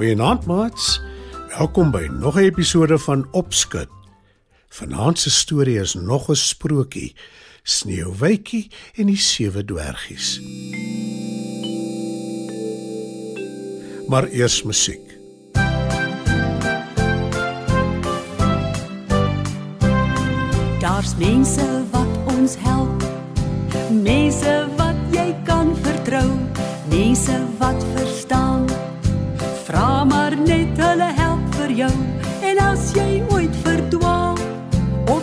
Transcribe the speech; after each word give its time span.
Goeienaand 0.00 0.46
maats. 0.46 1.00
Welkom 1.58 1.90
by 1.90 2.08
nog 2.10 2.34
'n 2.34 2.48
episode 2.48 2.98
van 2.98 3.28
Opskud. 3.30 3.88
Vanaand 4.68 5.18
se 5.18 5.30
storie 5.30 5.80
is 5.80 5.94
nog 5.94 6.28
'n 6.30 6.34
sprokie. 6.34 7.14
Sneeuwwitjie 7.62 8.70
en 8.94 9.06
die 9.06 9.16
sewe 9.16 9.64
dwergies. 9.64 10.40
Maar 14.08 14.24
eers 14.28 14.62
musiek. 14.62 15.18
Daar's 20.80 21.16
mense 21.16 21.84
wat 21.90 22.36
ons 22.38 22.56
help. 22.58 23.04
Mense 24.02 24.68
wat 24.76 24.96
jy 25.10 25.36
kan 25.44 25.76
vertrou. 25.82 26.30
Mense 26.88 27.46
wat 27.58 27.74
verstaan. 27.74 27.99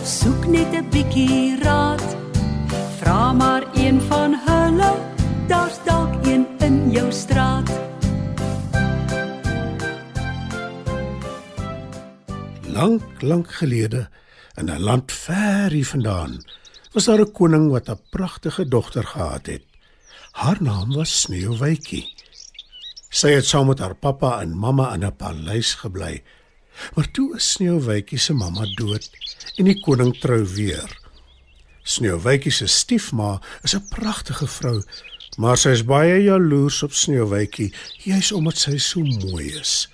Soek 0.08 0.46
net 0.48 0.72
'n 0.72 0.88
bietjie 0.88 1.60
raad, 1.60 2.04
vra 2.98 3.32
maar 3.32 3.64
een 3.76 4.00
van 4.00 4.32
hulle. 4.46 4.92
Daar's 5.48 5.76
dalk 5.84 6.24
een 6.24 6.46
in 6.58 6.90
jou 6.90 7.12
straat. 7.12 7.68
Lank, 12.72 13.02
lank 13.20 13.52
gelede 13.52 14.08
in 14.56 14.70
'n 14.70 14.80
land 14.80 15.12
ver 15.12 15.70
hier 15.70 15.86
vandaan, 15.86 16.40
was 16.92 17.04
daar 17.04 17.20
'n 17.20 17.32
koning 17.32 17.70
wat 17.70 17.88
'n 17.88 18.00
pragtige 18.10 18.68
dogter 18.68 19.04
gehad 19.04 19.46
het. 19.46 19.64
Haar 20.30 20.56
naam 20.60 20.92
was 20.94 21.20
Sneeuwwitjie. 21.20 22.14
Sy 23.08 23.30
het 23.30 23.46
saam 23.46 23.66
met 23.66 23.78
haar 23.78 23.96
pappa 23.96 24.40
en 24.40 24.56
mamma 24.56 24.94
in 24.94 25.04
'n 25.04 25.16
paleis 25.16 25.74
gebly. 25.74 26.22
Maar 26.94 27.10
toe 27.10 27.36
is 27.36 27.50
Sneeuwwitjie 27.52 28.18
se 28.18 28.32
mamma 28.32 28.64
dood 28.76 29.10
en 29.56 29.64
die 29.64 29.80
koning 29.80 30.14
trou 30.20 30.44
weer. 30.54 30.88
Sneeuwwitjie 31.82 32.52
se 32.52 32.66
stiefma 32.66 33.40
is 33.62 33.74
'n 33.74 33.88
pragtige 33.88 34.46
vrou, 34.46 34.82
maar 35.36 35.56
sy 35.56 35.68
is 35.68 35.84
baie 35.84 36.22
jaloers 36.22 36.82
op 36.82 36.92
Sneeuwwitjie, 36.92 37.72
juis 38.04 38.32
omdat 38.32 38.58
sy 38.58 38.78
so 38.78 39.00
mooi 39.00 39.54
is. 39.60 39.88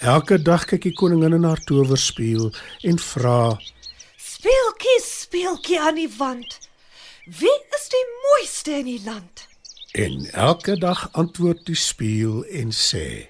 Elke 0.00 0.42
dag 0.42 0.64
kyk 0.64 0.82
die 0.82 0.92
koningin 0.96 1.32
in 1.32 1.44
haar 1.44 1.60
towerspieël 1.64 2.52
en 2.82 2.98
vra: 2.98 3.60
Speeltjie, 4.16 5.00
speeltjie 5.04 5.80
aan 5.80 5.94
die 5.94 6.10
wand. 6.16 6.58
Wie 7.24 7.58
is 7.76 7.88
die 7.88 8.06
mooiste 8.24 8.70
in 8.70 8.84
die 8.84 9.00
land? 9.04 9.46
En 9.92 10.32
elke 10.32 10.78
dag 10.78 11.08
antwoord 11.12 11.66
die 11.66 11.76
spieël 11.76 12.44
en 12.44 12.72
sê: 12.72 13.29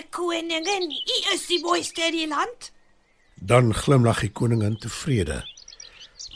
O, 0.00 0.02
koningin, 0.10 0.90
u 0.90 1.16
is 1.34 1.42
die 1.46 1.58
mooiste 1.60 2.06
in 2.08 2.14
die 2.14 2.28
land. 2.28 2.70
Dan 3.34 3.74
glimlag 3.74 4.22
die 4.24 4.30
koningin 4.32 4.78
tevrede. 4.80 5.42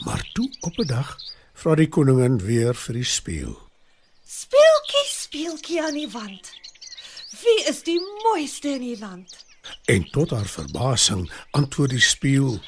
Maar 0.05 0.21
toe 0.33 0.49
op 0.61 0.77
'n 0.77 0.87
dag 0.87 1.17
vra 1.53 1.75
die 1.75 1.89
koningin 1.89 2.37
weer 2.37 2.75
vir 2.75 2.93
die 2.93 3.03
spieël. 3.03 3.57
Speeltjie, 4.27 5.07
speeltjie 5.07 5.81
aan 5.81 5.93
die 5.93 6.09
wand. 6.09 6.51
Wie 7.41 7.65
is 7.69 7.83
die 7.83 7.99
mooiste 8.23 8.67
in 8.67 8.81
die 8.81 8.99
land? 8.99 9.45
En 9.85 10.09
tot 10.11 10.29
haar 10.29 10.45
verbasing 10.45 11.31
antwoord 11.51 11.89
die 11.89 12.01
spieël: 12.01 12.61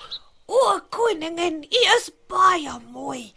O, 0.45 0.79
koningin, 0.89 1.63
u 1.63 1.81
is 1.97 2.09
baie 2.27 2.79
mooi. 2.91 3.33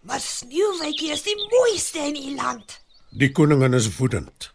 Maar 0.00 0.20
Sneeuwwitjie 0.20 1.12
is 1.12 1.22
die 1.22 1.38
mooiste 1.50 1.98
in 1.98 2.14
die 2.14 2.34
land. 2.34 2.80
Die 3.10 3.32
koningin 3.32 3.74
is 3.74 3.96
woedend. 3.96 4.52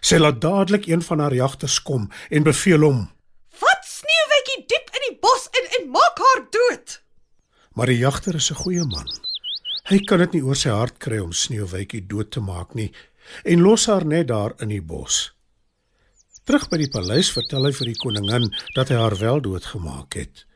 Sy 0.00 0.16
laat 0.18 0.40
dadelik 0.40 0.86
een 0.86 1.02
van 1.02 1.18
haar 1.20 1.34
jagters 1.34 1.82
kom 1.82 2.10
en 2.30 2.42
beveel 2.42 2.80
hom, 2.80 3.10
Vat 3.50 3.82
Sneeuwwitjie 3.84 4.64
diep 4.70 4.90
in 4.96 5.02
die 5.08 5.18
bos 5.20 5.48
in 5.58 5.66
en 5.80 5.90
maak 5.90 6.18
haar 6.18 6.46
dood. 6.50 7.00
maar 7.74 7.86
die 7.86 7.98
jagter 7.98 8.34
is 8.34 8.50
'n 8.50 8.54
goeie 8.62 8.84
man. 8.84 9.08
Hy 9.90 9.98
kan 10.04 10.18
dit 10.18 10.32
nie 10.32 10.42
oor 10.42 10.56
sy 10.56 10.68
hart 10.70 10.98
kry 10.98 11.18
om 11.18 11.32
Sneeuwwitjie 11.32 12.06
dood 12.06 12.30
te 12.30 12.40
maak 12.40 12.74
nie 12.74 12.92
en 13.44 13.60
los 13.62 13.86
haar 13.86 14.04
net 14.04 14.28
daar 14.28 14.52
in 14.60 14.68
die 14.68 14.82
bos. 14.82 15.32
Terug 16.44 16.68
by 16.70 16.76
die 16.78 16.90
paleis 16.90 17.30
vertel 17.30 17.64
hy 17.64 17.72
vir 17.72 17.86
die 17.86 17.98
koningin 18.02 18.54
dat 18.74 18.88
hy 18.88 18.96
haar 18.96 19.16
wel 19.18 19.40
doodgemaak 19.40 20.14
het. 20.14 20.46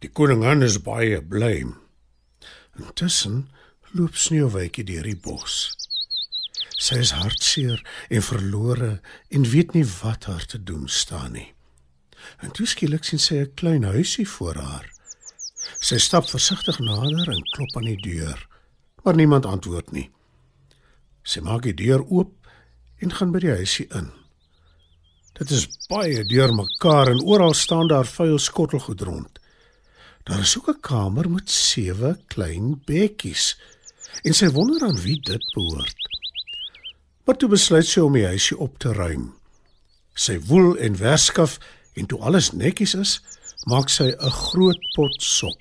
Die 0.00 0.08
koningin 0.10 0.62
is 0.62 0.78
baie 0.82 1.22
bly. 1.22 1.64
Intussen 2.78 3.48
loop 3.92 4.16
Sneeuwwitjie 4.16 4.84
deur 4.84 5.02
die 5.02 5.16
bos. 5.16 5.70
Sy 6.80 6.98
is 6.98 7.12
hartseer 7.14 7.80
en 8.10 8.22
verlore 8.22 9.00
en 9.30 9.46
weet 9.50 9.74
nie 9.74 9.84
wat 10.02 10.24
haar 10.24 10.46
te 10.46 10.62
doen 10.62 10.88
staan 10.88 11.32
nie. 11.32 11.52
En 12.42 12.50
toe 12.50 12.66
skielik 12.66 13.04
sien 13.04 13.18
sy 13.18 13.34
'n 13.34 13.54
klein 13.54 13.84
huisie 13.84 14.28
voor 14.28 14.54
haar. 14.54 14.90
Sy 15.80 15.98
stap 15.98 16.28
versigtig 16.28 16.78
nader 16.78 17.30
en 17.30 17.42
klop 17.54 17.76
aan 17.76 17.84
die 17.84 18.02
deur, 18.02 18.48
maar 19.04 19.14
niemand 19.14 19.46
antwoord 19.46 19.92
nie. 19.92 20.10
Sy 21.22 21.40
maak 21.40 21.62
die 21.62 21.74
deur 21.74 22.04
oop 22.10 22.32
en 22.98 23.12
gaan 23.12 23.32
by 23.32 23.38
die 23.38 23.56
huisie 23.56 23.86
in. 23.94 24.10
Dit 25.34 25.50
is 25.50 25.66
baie 25.88 26.24
deurmekaar 26.24 27.10
en 27.10 27.22
oral 27.22 27.54
staan 27.54 27.88
daar 27.88 28.06
vuil 28.06 28.38
skottelgoed 28.38 29.00
rond. 29.00 29.40
Daar 30.24 30.40
is 30.40 30.56
ook 30.58 30.68
'n 30.68 30.80
kamer 30.80 31.30
met 31.30 31.50
sewe 31.50 32.18
klein 32.26 32.82
bedjies 32.86 33.56
en 34.22 34.34
sy 34.34 34.48
wonder 34.48 34.82
aan 34.82 35.00
wie 35.00 35.20
dit 35.20 35.44
behoort. 35.54 36.03
Maar 37.24 37.36
toe 37.40 37.48
besluit 37.48 37.88
sy 37.88 38.02
om 38.04 38.16
die 38.16 38.26
huisie 38.26 38.58
op 38.60 38.78
te 38.78 38.92
ruim. 38.92 39.30
Sy 40.14 40.36
woel 40.48 40.76
en 40.76 40.98
werskaf 41.00 41.56
en 41.96 42.06
toe 42.10 42.20
alles 42.20 42.52
netjies 42.52 42.94
is, 42.98 43.20
maak 43.70 43.88
sy 43.88 44.12
'n 44.12 44.30
groot 44.30 44.82
pot 44.94 45.22
sop. 45.22 45.58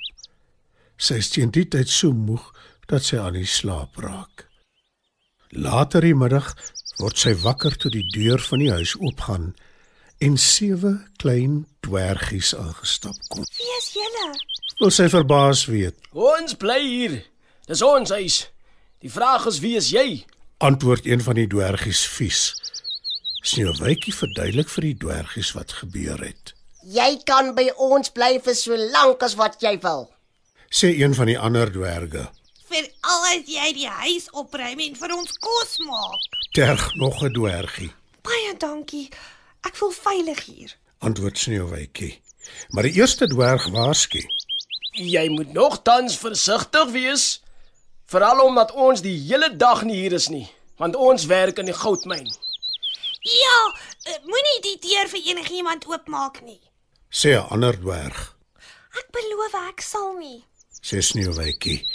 Sy 0.97 1.13
is 1.23 1.29
teen 1.29 1.51
die 1.51 1.65
tyd 1.65 1.89
so 1.89 2.11
moeg 2.11 2.51
dat 2.87 3.03
sy 3.03 3.17
aan 3.17 3.33
die 3.33 3.45
slaap 3.45 3.97
raak. 3.97 4.47
Later 5.49 6.01
die 6.01 6.15
middag 6.15 6.53
word 6.99 7.17
sy 7.17 7.33
wakker 7.33 7.75
toe 7.77 7.91
die 7.91 8.07
deur 8.13 8.39
van 8.39 8.59
die 8.59 8.71
huis 8.71 8.95
oopgaan 8.99 9.53
en 10.19 10.37
sewe 10.37 10.99
klein 11.17 11.65
dwergies 11.79 12.53
aangestap 12.55 13.15
kom. 13.29 13.45
Wie 13.57 13.77
is 13.77 13.93
julle? 13.93 14.27
Wil 14.79 14.91
sy 14.91 15.09
verbaas 15.09 15.65
weet, 15.65 15.95
Ons 16.11 16.55
bly 16.59 16.79
hier. 16.81 17.23
Dis 17.67 17.81
ons 17.81 18.09
huis. 18.09 18.49
Die 18.99 19.11
vraag 19.11 19.45
is 19.47 19.59
wie 19.59 19.75
is 19.77 19.89
jy? 19.93 20.25
Antwoord 20.63 21.05
een 21.05 21.21
van 21.23 21.35
die 21.35 21.47
dwergies 21.47 22.05
vies. 22.07 22.41
Sneeuwwitjie 23.43 24.13
verduidelik 24.15 24.69
vir 24.71 24.85
die 24.87 24.97
dwergies 25.01 25.51
wat 25.57 25.73
gebeur 25.81 26.21
het. 26.23 26.53
Jy 26.87 27.17
kan 27.27 27.51
by 27.57 27.65
ons 27.79 28.11
bly 28.15 28.37
vir 28.45 28.55
so 28.55 28.77
lank 28.95 29.23
as 29.27 29.35
wat 29.39 29.59
jy 29.63 29.75
wil. 29.83 30.07
Sê 30.73 30.93
een 30.99 31.15
van 31.15 31.27
die 31.31 31.37
ander 31.39 31.71
dwerge. 31.71 32.29
Vir 32.71 32.87
al 33.03 33.27
as 33.33 33.49
jy 33.51 33.73
die 33.75 33.89
huis 33.91 34.29
opruim 34.31 34.79
en 34.87 34.95
vir 34.95 35.15
ons 35.17 35.35
kos 35.43 35.75
maak. 35.87 36.23
Terg 36.55 36.87
nog 36.95 37.21
'n 37.23 37.33
dwergie, 37.33 37.91
Baie 38.23 38.55
dankie. 38.57 39.09
Ek 39.67 39.75
voel 39.75 39.91
veilig 39.91 40.45
hier. 40.45 40.75
antwoord 40.99 41.37
Sneeuwwitjie. 41.37 42.21
Maar 42.69 42.83
die 42.83 42.93
eerste 42.93 43.27
dwerg 43.27 43.67
waarsku. 43.67 44.23
Jy 44.93 45.27
moet 45.29 45.53
nogtans 45.53 46.17
versigtig 46.17 46.91
wees, 46.91 47.42
veral 48.13 48.43
omdat 48.45 48.71
ons 48.71 49.01
die 49.01 49.15
hele 49.27 49.49
dag 49.57 49.83
nie 49.87 50.03
hier 50.03 50.13
is 50.19 50.29
nie, 50.29 50.45
want 50.81 50.95
ons 50.95 51.25
werk 51.31 51.59
in 51.61 51.69
die 51.69 51.77
goudmyn. 51.77 52.29
Ja, 53.23 53.57
eh, 54.05 54.19
moenie 54.27 54.59
die 54.67 54.77
deur 54.83 55.09
vir 55.09 55.25
enigiemand 55.31 55.87
oopmaak 55.89 56.41
nie. 56.43 56.61
Sê 57.09 57.37
'n 57.37 57.49
ander 57.49 57.75
dwerg. 57.79 58.35
Ek 58.99 59.07
beloof 59.11 59.53
ek 59.69 59.81
sal 59.81 60.17
nie. 60.19 60.45
Sê 60.81 61.01
Sneeuwwitjie. 61.01 61.85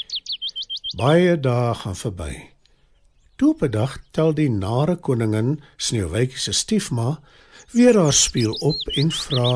Baie 0.97 1.37
dae 1.41 1.75
gaan 1.75 1.97
verby. 1.97 2.51
Toe 3.37 3.51
op 3.51 3.63
'n 3.63 3.71
dag 3.71 3.99
tel 4.11 4.35
die 4.35 4.51
nare 4.51 4.97
koningin 4.97 5.63
Sneeuwwitjie 5.77 6.39
se 6.39 6.53
stiefma 6.53 7.21
weer 7.73 7.97
haar 7.99 8.13
spieël 8.13 8.53
op 8.53 8.81
en 8.97 9.13
vra: 9.13 9.51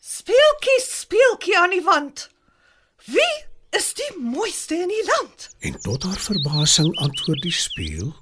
Speeltjie, 0.00 0.80
speeltjie 0.80 1.58
aan 1.58 1.70
die 1.70 1.84
wand. 1.84 2.30
Wie 3.04 3.45
is 3.76 3.92
die 3.96 4.12
mooiste 4.20 4.74
in 4.74 4.88
die 4.88 5.04
land? 5.04 5.48
En 5.68 5.76
tot 5.84 6.06
haar 6.08 6.20
verbasing 6.20 6.92
antwoord 7.04 7.42
die 7.44 7.54
spieël: 7.54 8.14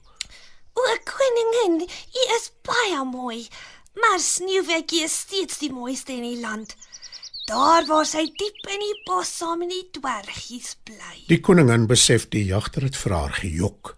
O, 0.75 0.83
koningin, 1.07 1.85
u 1.87 2.25
is 2.37 2.51
baie 2.67 3.05
mooi, 3.07 3.45
maar 4.01 4.19
Sneeuwwitjie 4.19 5.05
is 5.07 5.19
steeds 5.27 5.61
die 5.63 5.71
mooiste 5.73 6.17
in 6.17 6.27
die 6.27 6.41
land. 6.41 6.75
Daar 7.47 7.85
waar 7.87 8.07
sy 8.09 8.25
diep 8.25 8.71
in 8.73 8.81
die 8.81 9.01
bos 9.05 9.31
saam 9.39 9.61
met 9.63 9.71
die 9.71 9.85
dwergies 9.99 10.75
bly. 10.89 11.19
Die 11.29 11.43
koningin 11.45 11.87
besef 11.87 12.27
die 12.33 12.47
jagter 12.49 12.89
het 12.89 12.97
vir 12.97 13.15
haar 13.15 13.35
gejok. 13.37 13.97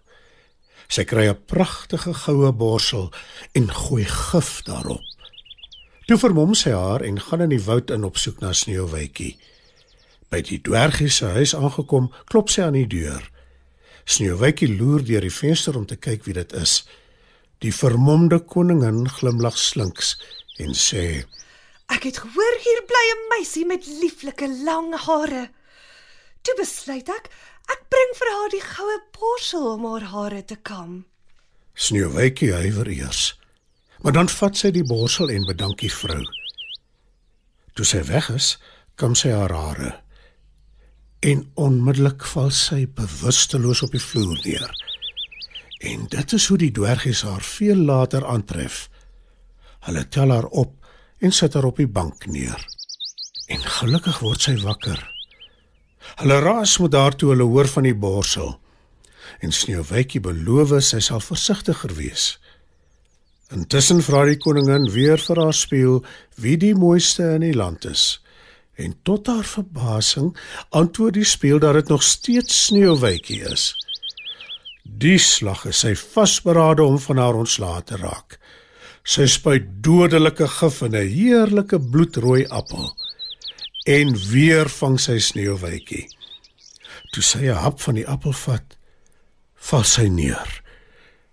Sy 0.87 1.03
kry 1.07 1.27
'n 1.27 1.45
pragtige 1.47 2.13
goue 2.13 2.51
borsel 2.51 3.11
en 3.53 3.71
gooi 3.71 4.05
gif 4.05 4.61
daarop. 4.67 5.03
Toe 6.07 6.17
vermom 6.17 6.53
sy 6.55 6.71
haar 6.71 7.01
en 7.01 7.19
gaan 7.19 7.41
in 7.41 7.49
die 7.49 7.63
woud 7.63 7.89
in 7.91 8.03
op 8.03 8.17
soek 8.17 8.39
na 8.39 8.53
Sneeuwwitjie. 8.53 9.37
By 10.27 10.41
die 10.43 10.59
dwergie 10.59 11.09
se 11.11 11.29
huis 11.37 11.53
aangekom, 11.55 12.09
klop 12.27 12.51
sy 12.51 12.65
aan 12.65 12.75
die 12.75 12.87
deur. 12.91 13.23
Sneeuwwitjie 14.07 14.69
loer 14.75 15.03
deur 15.07 15.23
die 15.23 15.33
venster 15.33 15.75
om 15.79 15.85
te 15.87 15.95
kyk 15.99 16.25
wie 16.27 16.35
dit 16.35 16.53
is. 16.55 16.81
Die 17.63 17.73
vermomde 17.73 18.39
koningin 18.43 19.07
glimlag 19.17 19.57
slinks 19.59 20.15
en 20.63 20.75
sê: 20.75 21.23
Ek 21.91 22.07
het 22.07 22.19
gehoor 22.23 22.55
hier 22.63 22.81
bly 22.87 23.05
'n 23.11 23.27
meisie 23.33 23.65
met 23.65 23.87
lieflike 23.87 24.47
lang 24.63 24.93
hare. 25.07 25.49
Toe 26.43 26.55
besluit 26.59 27.09
ek, 27.09 27.29
ek 27.71 27.81
bring 27.89 28.11
vir 28.19 28.31
haar 28.35 28.51
die 28.51 28.63
goue 28.63 28.99
borsel 29.19 29.67
om 29.73 29.85
haar 29.91 30.07
hare 30.11 30.45
te 30.45 30.55
kam. 30.55 31.05
Sneeuwwitjie 31.75 32.53
huiwer 32.53 32.87
eers, 32.87 33.39
maar 34.01 34.13
dan 34.13 34.29
vat 34.29 34.57
sy 34.57 34.71
die 34.71 34.87
borsel 34.87 35.29
en 35.29 35.45
bedank 35.45 35.79
die 35.79 35.93
vrou. 35.93 36.23
Toe 37.73 37.85
sy 37.85 38.03
weg 38.03 38.29
is, 38.29 38.57
kam 38.95 39.15
sy 39.15 39.31
haar 39.31 39.51
hare 39.51 40.06
en 41.27 41.43
onmiddellik 41.59 42.23
val 42.31 42.51
sy 42.55 42.85
bewusteloos 42.95 43.81
op 43.83 43.95
die 43.95 44.03
vloer 44.03 44.39
neer. 44.45 44.71
En 45.83 46.05
dit 46.11 46.33
is 46.37 46.45
hoe 46.47 46.57
die 46.61 46.71
dwergies 46.71 47.23
haar 47.27 47.43
veel 47.43 47.83
later 47.89 48.25
aantref. 48.25 48.87
Hulle 49.87 50.05
tel 50.07 50.31
haar 50.31 50.47
op 50.47 50.73
en 51.19 51.33
sit 51.33 51.53
haar 51.53 51.67
op 51.67 51.81
die 51.81 51.89
bank 51.89 52.25
neer. 52.31 52.63
En 53.51 53.63
gelukkig 53.79 54.19
word 54.23 54.47
sy 54.47 54.55
wakker. 54.63 54.99
Hulle 56.21 56.39
raas 56.43 56.77
met 56.79 56.95
haar 56.95 57.15
toe 57.15 57.33
hulle 57.33 57.47
hoor 57.47 57.67
van 57.67 57.87
die 57.89 57.95
borsel. 57.95 58.55
En 59.43 59.51
Sneeuwwitjie 59.51 60.21
beloof 60.23 60.77
sy 60.85 61.01
sal 61.03 61.21
versigtiger 61.21 61.93
wees. 61.97 62.37
Intussen 63.53 63.99
vra 64.03 64.25
die 64.27 64.39
koningin 64.39 64.87
weer 64.91 65.19
vir 65.23 65.43
haar 65.43 65.55
spieël 65.55 66.01
wie 66.35 66.55
die 66.59 66.73
mooiste 66.75 67.35
in 67.35 67.45
die 67.45 67.55
land 67.55 67.85
is. 67.87 68.17
En 68.77 68.93
tot 69.03 69.27
haar 69.27 69.45
verbasing 69.45 70.31
antwoord 70.69 71.17
die 71.17 71.25
spieël 71.25 71.59
dat 71.59 71.73
dit 71.73 71.87
nog 71.87 72.03
steeds 72.03 72.65
Sneeuwwitjie 72.65 73.41
is. 73.49 73.71
Die 74.83 75.17
slag 75.17 75.65
is 75.65 75.81
sy 75.83 75.95
vasberade 75.97 76.83
om 76.83 76.99
van 77.01 77.17
haar 77.21 77.39
ontslae 77.41 77.81
te 77.83 77.97
raak. 77.97 78.37
Sy 79.07 79.25
spuit 79.31 79.65
dodelike 79.85 80.47
gif 80.59 80.81
in 80.85 80.95
'n 80.95 81.09
heerlike 81.09 81.79
bloedrooi 81.79 82.45
appel. 82.47 82.93
En 83.85 84.15
weer 84.29 84.69
vang 84.69 84.99
sy 84.99 85.17
Sneeuwwitjie. 85.19 86.05
Toe 87.11 87.23
sy 87.23 87.49
'n 87.49 87.61
hap 87.63 87.81
van 87.81 87.95
die 87.95 88.07
appel 88.07 88.33
vat, 88.33 88.77
val 89.55 89.83
sy 89.83 90.07
neer. 90.07 90.61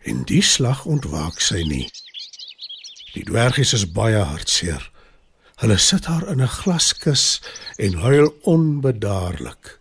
En 0.05 0.23
die 0.25 0.43
slag 0.43 0.85
ontwaak 0.85 1.41
sy 1.41 1.63
nie. 1.63 1.91
Die 3.15 3.25
dwergies 3.25 3.73
is 3.73 3.93
baie 3.93 4.23
hartseer. 4.25 4.91
Hulle 5.63 5.79
sit 5.79 6.05
haar 6.11 6.27
in 6.29 6.43
'n 6.43 6.57
glaskus 6.61 7.41
en 7.77 7.95
huil 7.95 8.35
onbedaarlik. 8.43 9.79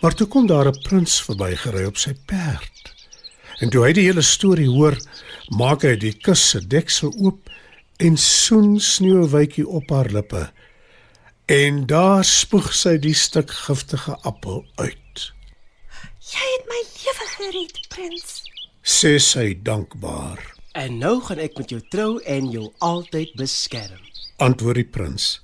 Maar 0.00 0.14
toe 0.14 0.26
kom 0.26 0.46
daar 0.46 0.68
'n 0.68 0.80
prins 0.82 1.22
verbygery 1.22 1.84
op 1.84 1.96
sy 1.96 2.14
perd. 2.26 2.94
En 3.58 3.70
toe 3.70 3.84
hy 3.84 3.92
die 3.92 4.04
hele 4.04 4.22
storie 4.22 4.68
hoor, 4.68 4.96
maak 5.48 5.82
hy 5.82 5.96
die 5.96 6.12
kus 6.12 6.48
se 6.48 6.66
deksel 6.66 7.12
oop 7.18 7.50
en 7.96 8.16
soen 8.16 8.80
Sneeuwwitjie 8.80 9.66
op 9.68 9.90
haar 9.90 10.10
lippe. 10.10 10.52
En 11.46 11.86
daar 11.86 12.24
spoeg 12.24 12.74
sy 12.74 12.96
die 12.98 13.14
stuk 13.14 13.50
giftige 13.50 14.16
appel 14.22 14.64
uit. 14.74 15.32
Jy 16.24 16.46
het 16.56 16.66
my 16.70 16.80
lewe 17.04 17.26
gered, 17.36 17.80
prins. 17.88 18.42
Sê 18.82 19.18
sy 19.20 19.52
dankbaar. 19.62 20.40
En 20.72 20.98
nou 20.98 21.20
gaan 21.22 21.38
ek 21.38 21.58
met 21.58 21.70
jou 21.70 21.80
trou 21.92 22.10
en 22.24 22.50
jou 22.50 22.72
altyd 22.78 23.36
beskerm. 23.36 24.00
Antwoord 24.36 24.80
die 24.80 24.90
prins. 24.96 25.42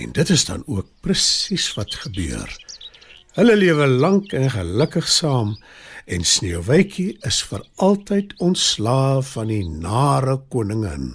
En 0.00 0.12
dit 0.12 0.28
is 0.28 0.44
dan 0.44 0.62
ook 0.66 0.86
presies 1.00 1.74
wat 1.74 1.94
gebeur. 1.94 2.48
Hulle 3.36 3.56
lewe 3.56 3.86
lank 3.86 4.32
en 4.32 4.50
gelukkig 4.50 5.08
saam 5.08 5.56
en 6.10 6.24
Sneeuwwitjie 6.24 7.18
is 7.28 7.42
vir 7.46 7.62
altyd 7.76 8.34
ontslaaf 8.42 9.36
van 9.36 9.52
die 9.52 9.64
nare 9.68 10.40
koningin. 10.50 11.14